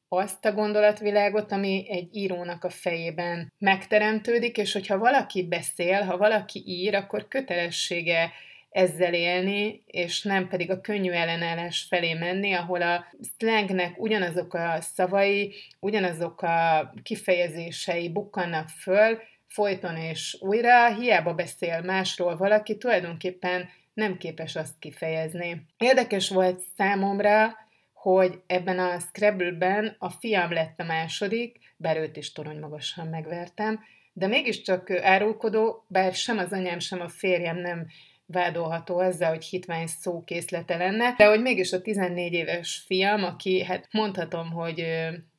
azt 0.07 0.45
a 0.45 0.53
gondolatvilágot, 0.53 1.51
ami 1.51 1.85
egy 1.89 2.07
írónak 2.11 2.63
a 2.63 2.69
fejében 2.69 3.53
megteremtődik, 3.57 4.57
és 4.57 4.73
hogyha 4.73 4.97
valaki 4.97 5.47
beszél, 5.47 6.01
ha 6.01 6.17
valaki 6.17 6.63
ír, 6.65 6.95
akkor 6.95 7.27
kötelessége 7.27 8.31
ezzel 8.69 9.13
élni, 9.13 9.83
és 9.85 10.21
nem 10.23 10.47
pedig 10.47 10.71
a 10.71 10.81
könnyű 10.81 11.11
ellenállás 11.11 11.85
felé 11.89 12.13
menni, 12.13 12.53
ahol 12.53 12.81
a 12.81 13.05
slangnek 13.37 14.01
ugyanazok 14.01 14.53
a 14.53 14.77
szavai, 14.81 15.53
ugyanazok 15.79 16.41
a 16.41 16.93
kifejezései 17.03 18.09
bukkannak 18.09 18.67
föl, 18.69 19.21
folyton 19.47 19.97
és 19.97 20.37
újra, 20.39 20.95
hiába 20.95 21.33
beszél 21.33 21.81
másról 21.81 22.37
valaki, 22.37 22.77
tulajdonképpen 22.77 23.69
nem 23.93 24.17
képes 24.17 24.55
azt 24.55 24.79
kifejezni. 24.79 25.65
Érdekes 25.77 26.29
volt 26.29 26.63
számomra, 26.75 27.55
hogy 27.93 28.41
ebben 28.47 28.79
a 28.79 28.99
Scrabble-ben 28.99 29.95
a 29.99 30.09
fiam 30.09 30.51
lett 30.51 30.79
a 30.79 30.83
második, 30.83 31.59
bár 31.77 31.97
őt 31.97 32.17
is 32.17 32.31
torony 32.31 32.59
magasan 32.59 33.07
megvertem, 33.07 33.79
de 34.13 34.27
mégiscsak 34.27 34.89
árulkodó, 34.91 35.85
bár 35.87 36.13
sem 36.13 36.37
az 36.37 36.51
anyám, 36.51 36.79
sem 36.79 37.01
a 37.01 37.09
férjem 37.09 37.57
nem 37.57 37.87
vádolható 38.27 38.99
ezzel, 38.99 39.29
hogy 39.29 39.45
hitvány 39.45 39.87
szókészlete 39.87 40.77
lenne, 40.77 41.13
de 41.17 41.25
hogy 41.25 41.41
mégis 41.41 41.71
a 41.71 41.81
14 41.81 42.33
éves 42.33 42.83
fiam, 42.85 43.23
aki 43.23 43.63
hát 43.63 43.87
mondhatom, 43.91 44.51
hogy 44.51 44.85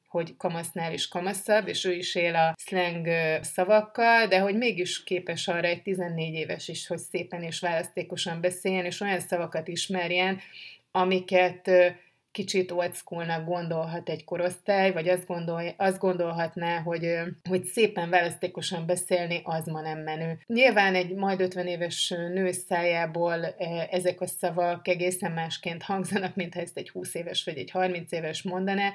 hogy 0.08 0.36
kamasznál 0.36 0.92
is 0.92 1.08
kamaszabb, 1.08 1.68
és 1.68 1.84
ő 1.84 1.92
is 1.92 2.14
él 2.14 2.34
a 2.34 2.54
slang 2.56 3.06
szavakkal, 3.40 4.26
de 4.26 4.38
hogy 4.38 4.56
mégis 4.56 5.04
képes 5.04 5.48
arra 5.48 5.66
egy 5.66 5.82
14 5.82 6.34
éves 6.34 6.68
is, 6.68 6.86
hogy 6.86 6.98
szépen 6.98 7.42
és 7.42 7.60
választékosan 7.60 8.40
beszéljen, 8.40 8.84
és 8.84 9.00
olyan 9.00 9.20
szavakat 9.20 9.68
ismerjen, 9.68 10.38
amiket 10.90 11.70
kicsit 12.32 12.70
old 12.70 12.94
schoolnak 12.94 13.44
gondolhat 13.44 14.08
egy 14.08 14.24
korosztály, 14.24 14.92
vagy 14.92 15.08
azt, 15.08 15.26
gondol, 15.26 15.74
azt 15.76 15.98
gondolhatná, 15.98 16.78
hogy, 16.78 17.18
hogy 17.48 17.64
szépen 17.64 18.10
választékosan 18.10 18.86
beszélni, 18.86 19.40
az 19.44 19.66
ma 19.66 19.80
nem 19.80 19.98
menő. 19.98 20.38
Nyilván 20.46 20.94
egy 20.94 21.14
majd 21.14 21.40
50 21.40 21.66
éves 21.66 22.08
nő 22.08 22.50
szájából 22.50 23.46
ezek 23.90 24.20
a 24.20 24.26
szavak 24.26 24.88
egészen 24.88 25.32
másként 25.32 25.82
hangzanak, 25.82 26.34
mint 26.34 26.54
ha 26.54 26.60
ezt 26.60 26.76
egy 26.76 26.90
20 26.90 27.14
éves 27.14 27.44
vagy 27.44 27.58
egy 27.58 27.70
30 27.70 28.12
éves 28.12 28.42
mondaná, 28.42 28.92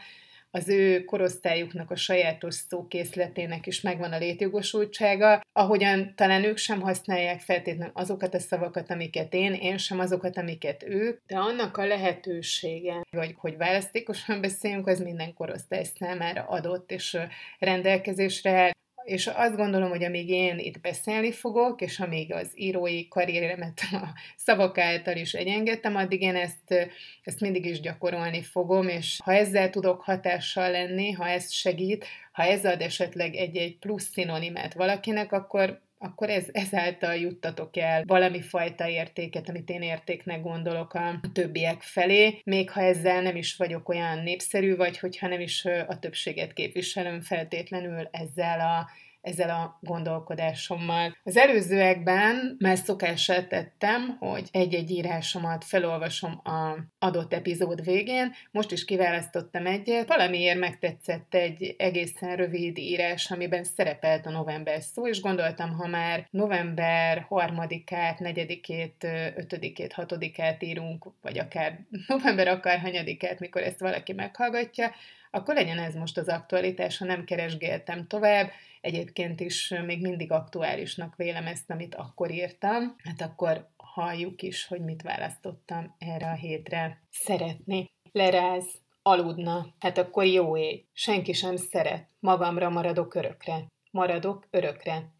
az 0.56 0.70
ő 0.70 1.04
korosztályuknak 1.04 1.92
a 1.92 1.96
sajátos 1.96 2.54
szókészletének 2.54 3.68
is 3.68 3.82
megvan 3.82 4.12
a 4.12 4.18
létjogosultsága, 4.18 5.42
ahogyan 5.52 6.14
talán 6.16 6.44
ők 6.44 6.58
sem 6.58 6.82
használják 6.82 7.40
feltétlenül 7.40 7.94
azokat 7.96 8.34
a 8.34 8.40
szavakat, 8.40 8.92
amiket 8.92 9.34
én, 9.34 9.54
én 9.54 9.78
sem 9.78 10.00
azokat, 10.00 10.38
amiket 10.38 10.84
ők, 10.84 11.20
de 11.28 11.38
annak 11.38 11.78
a 11.78 11.86
lehetősége, 11.86 13.02
vagy 13.12 13.36
hogy 13.38 13.58
választékosan 13.58 14.42
beszéljünk, 14.42 14.88
az 14.88 15.00
minden 15.00 15.34
korosztály 15.34 15.84
számára 15.84 16.44
adott 16.44 16.92
és 16.92 17.18
rendelkezésre 17.60 18.72
és 19.04 19.28
azt 19.28 19.56
gondolom, 19.56 19.90
hogy 19.90 20.04
amíg 20.04 20.30
én 20.30 20.60
itt 20.60 20.82
beszélni 20.82 21.32
fogok, 21.32 21.82
és 21.82 22.00
amíg 22.00 22.34
az 22.34 22.52
írói 22.56 23.08
karrieremet 23.08 23.82
a 23.92 24.08
szavak 24.36 24.78
által 24.78 25.16
is 25.16 25.34
egyengedtem, 25.34 25.96
addig 25.96 26.22
én 26.22 26.36
ezt, 26.36 26.90
ezt 27.24 27.40
mindig 27.40 27.66
is 27.66 27.80
gyakorolni 27.80 28.42
fogom, 28.42 28.88
és 28.88 29.20
ha 29.24 29.34
ezzel 29.34 29.70
tudok 29.70 30.02
hatással 30.02 30.72
lenni, 30.72 31.12
ha 31.12 31.28
ez 31.28 31.52
segít, 31.52 32.06
ha 32.32 32.44
ez 32.44 32.66
ad 32.66 32.82
esetleg 32.82 33.36
egy-egy 33.36 33.78
plusz 33.78 34.10
szinonimát 34.12 34.74
valakinek, 34.74 35.32
akkor 35.32 35.82
akkor 36.04 36.30
ez, 36.30 36.46
ezáltal 36.52 37.16
juttatok 37.16 37.78
el 37.78 38.04
valami 38.06 38.42
fajta 38.42 38.88
értéket, 38.88 39.50
amit 39.50 39.70
én 39.70 39.82
értéknek 39.82 40.42
gondolok 40.42 40.94
a 40.94 41.20
többiek 41.34 41.82
felé, 41.82 42.42
még 42.44 42.70
ha 42.70 42.82
ezzel 42.82 43.22
nem 43.22 43.36
is 43.36 43.56
vagyok 43.56 43.89
olyan 43.89 44.20
népszerű, 44.20 44.76
vagy 44.76 45.00
hogyha 45.00 45.28
nem 45.28 45.39
is 45.39 45.66
a 45.66 46.00
többséget 46.00 46.54
képviselem 46.54 47.22
feltétlenül 47.22 48.08
ezzel 48.12 48.60
a 48.60 48.89
ezzel 49.24 49.50
a 49.50 49.78
gondolkodásommal. 49.82 51.18
Az 51.24 51.38
előzőekben 51.38 52.56
már 52.60 52.78
szokását 52.78 53.48
tettem, 53.48 54.18
hogy 54.20 54.48
egy-egy 54.52 54.92
írásomat 54.92 55.64
felolvasom 55.64 56.42
a 56.44 56.78
adott 57.00 57.34
epizód 57.34 57.84
végén, 57.84 58.34
most 58.52 58.72
is 58.72 58.86
kiválasztottam 58.86 59.66
egyet. 59.66 60.08
Valamiért 60.08 60.60
megtetszett 60.60 61.34
egy 61.34 61.76
egészen 61.78 62.36
rövid 62.36 62.78
írás, 62.78 63.32
amiben 63.32 63.64
szerepelt 63.64 64.26
a 64.26 64.30
november 64.30 64.82
szó, 64.82 65.08
és 65.08 65.22
gondoltam, 65.22 65.74
ha 65.74 65.88
már 65.88 66.28
november 66.30 67.26
harmadikát, 67.30 68.20
negyedikét, 68.20 69.08
ötödikét, 69.36 69.94
hatodikát 69.94 70.64
írunk, 70.64 71.06
vagy 71.22 71.40
akár 71.40 71.80
november 72.08 72.48
akár 72.48 72.80
hanyadikát, 72.80 73.40
mikor 73.40 73.62
ezt 73.62 73.80
valaki 73.80 74.14
meghallgatja, 74.14 74.92
akkor 75.32 75.56
legyen 75.56 75.80
ez 75.80 75.96
most 75.96 76.18
az 76.18 76.28
aktualitás, 76.28 76.98
ha 76.98 77.06
nem 77.06 77.24
keresgéltem 77.24 78.08
tovább, 78.08 78.52
egyébként 78.84 79.39
is 79.39 79.74
még 79.86 80.02
mindig 80.02 80.32
aktuálisnak 80.32 81.15
vélem 81.15 81.48
ezt, 81.48 81.69
amit 81.69 81.96
akkor 81.96 82.32
írtam, 82.32 82.96
hát 83.04 83.22
akkor 83.22 83.69
halljuk 83.78 84.41
is, 84.41 84.65
hogy 84.65 84.82
mit 84.82 85.02
választottam 85.02 85.96
erre 85.98 86.30
a 86.30 86.34
hétre. 86.34 87.02
Szeretni. 87.10 87.91
Leráz. 88.12 88.65
Aludna. 89.02 89.74
Hát 89.80 89.98
akkor 89.98 90.26
jó 90.26 90.58
éj. 90.58 90.86
Senki 90.93 91.34
sem 91.34 91.56
szeret. 91.56 92.08
Magamra 92.19 92.69
maradok 92.69 93.15
örökre. 93.15 93.67
Maradok 93.91 94.48
örökre. 94.50 95.12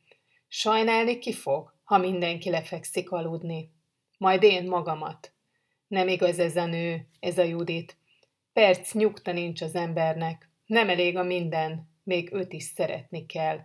Sajnálni 0.47 1.19
ki 1.19 1.34
fog, 1.34 1.73
ha 1.84 1.97
mindenki 1.97 2.49
lefekszik 2.49 3.12
aludni. 3.12 3.71
Majd 4.17 4.43
én 4.43 4.67
magamat. 4.67 5.34
Nem 5.88 6.08
igaz 6.08 6.39
ez 6.39 6.56
a 6.56 6.65
nő, 6.65 7.08
ez 7.19 7.38
a 7.38 7.43
Judit. 7.43 7.97
Perc 8.54 8.93
nyugta 8.93 9.32
nincs 9.32 9.62
az 9.62 9.76
embernek. 9.76 10.49
Nem 10.65 10.89
elég 10.89 11.17
a 11.17 11.23
minden, 11.23 11.92
még 12.04 12.34
őt 12.34 12.54
is 12.54 12.63
szeretni 12.63 13.26
kell. 13.26 13.58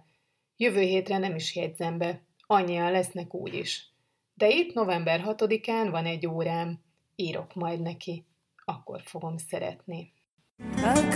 Jövő 0.57 0.81
hétre 0.81 1.19
nem 1.19 1.35
is 1.35 1.57
jegyzem 1.57 1.99
be, 1.99 2.23
annyian 2.47 2.91
lesznek 2.91 3.35
úgy 3.35 3.55
is. 3.55 3.93
De 4.35 4.49
itt 4.49 4.75
november 4.75 5.23
6-án 5.27 5.89
van 5.91 6.05
egy 6.05 6.27
órám, 6.27 6.81
írok 7.17 7.55
majd 7.55 7.81
neki, 7.81 8.27
akkor 8.65 9.01
fogom 9.05 9.37
szeretni. 9.37 10.13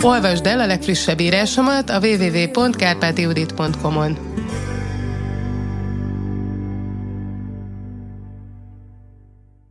Olvasd 0.01 0.45
el 0.45 0.59
a 0.59 0.65
legfrissebb 0.65 1.19
írásomat 1.19 1.89
a 1.89 1.99
www.kárpátiudit.com-on. 1.99 4.17